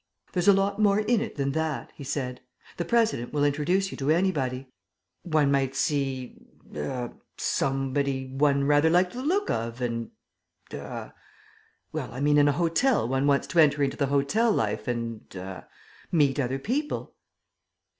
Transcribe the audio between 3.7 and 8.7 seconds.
you to anybody. One might see er somebody one